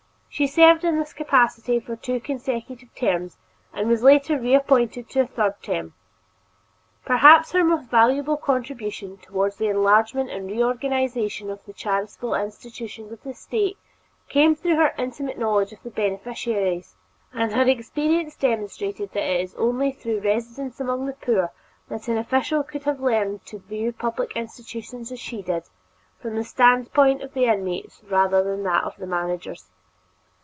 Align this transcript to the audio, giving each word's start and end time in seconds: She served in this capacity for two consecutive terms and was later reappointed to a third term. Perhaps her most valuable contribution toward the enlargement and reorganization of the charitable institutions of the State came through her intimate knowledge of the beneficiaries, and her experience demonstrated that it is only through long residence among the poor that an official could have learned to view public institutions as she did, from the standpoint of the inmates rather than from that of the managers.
She 0.33 0.47
served 0.47 0.85
in 0.85 0.97
this 0.97 1.11
capacity 1.11 1.81
for 1.81 1.97
two 1.97 2.21
consecutive 2.21 2.95
terms 2.95 3.37
and 3.73 3.89
was 3.89 4.01
later 4.01 4.39
reappointed 4.39 5.09
to 5.09 5.19
a 5.19 5.27
third 5.27 5.55
term. 5.61 5.93
Perhaps 7.03 7.51
her 7.51 7.65
most 7.65 7.89
valuable 7.89 8.37
contribution 8.37 9.17
toward 9.17 9.57
the 9.57 9.67
enlargement 9.67 10.29
and 10.29 10.47
reorganization 10.47 11.49
of 11.49 11.63
the 11.65 11.73
charitable 11.73 12.33
institutions 12.33 13.11
of 13.11 13.21
the 13.23 13.33
State 13.33 13.77
came 14.29 14.55
through 14.55 14.77
her 14.77 14.95
intimate 14.97 15.37
knowledge 15.37 15.73
of 15.73 15.83
the 15.83 15.89
beneficiaries, 15.91 16.95
and 17.33 17.51
her 17.51 17.67
experience 17.67 18.37
demonstrated 18.37 19.11
that 19.11 19.23
it 19.29 19.41
is 19.41 19.53
only 19.55 19.91
through 19.91 20.13
long 20.13 20.23
residence 20.23 20.79
among 20.79 21.07
the 21.07 21.13
poor 21.13 21.51
that 21.89 22.07
an 22.07 22.17
official 22.17 22.63
could 22.63 22.83
have 22.83 23.01
learned 23.01 23.45
to 23.45 23.59
view 23.59 23.91
public 23.91 24.31
institutions 24.37 25.11
as 25.11 25.19
she 25.19 25.41
did, 25.41 25.63
from 26.21 26.35
the 26.35 26.45
standpoint 26.45 27.21
of 27.21 27.33
the 27.33 27.45
inmates 27.47 28.01
rather 28.09 28.41
than 28.41 28.59
from 28.59 28.63
that 28.63 28.85
of 28.85 28.95
the 28.95 29.05
managers. 29.05 29.69